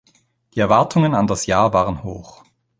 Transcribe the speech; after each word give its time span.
Die 0.55 0.59
Erwartungen 0.61 1.13
an 1.13 1.27
das 1.27 1.45
Jahr 1.45 1.73
waren 1.73 2.01
hoch. 2.03 2.43